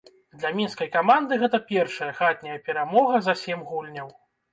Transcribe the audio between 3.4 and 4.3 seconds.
сем гульняў.